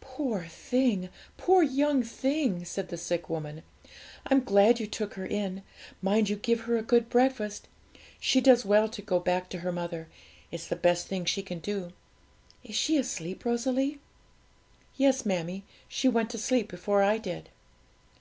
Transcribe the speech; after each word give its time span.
'Poor 0.00 0.42
thing! 0.44 1.08
poor 1.36 1.62
young 1.62 2.02
thing!' 2.02 2.64
said 2.64 2.88
the 2.88 2.96
sick 2.96 3.30
woman. 3.30 3.62
'I'm 4.26 4.42
glad 4.42 4.80
you 4.80 4.88
took 4.88 5.14
her 5.14 5.24
in; 5.24 5.62
mind 6.02 6.28
you 6.28 6.34
give 6.34 6.62
her 6.62 6.76
a 6.76 6.82
good 6.82 7.08
breakfast 7.08 7.68
She 8.18 8.40
does 8.40 8.64
well 8.64 8.88
to 8.88 9.00
go 9.00 9.20
back 9.20 9.48
to 9.50 9.60
her 9.60 9.70
mother; 9.70 10.08
it's 10.50 10.66
the 10.66 10.74
best 10.74 11.06
thing 11.06 11.24
she 11.24 11.42
can 11.44 11.60
do. 11.60 11.92
Is 12.64 12.74
she 12.74 12.96
asleep, 12.98 13.44
Rosalie?' 13.44 14.00
'Yes, 14.96 15.24
mammie 15.24 15.58
dear, 15.60 15.84
she 15.86 16.08
went 16.08 16.30
to 16.30 16.38
sleep 16.38 16.66
before 16.68 17.04
I 17.04 17.18
did.' 17.18 17.48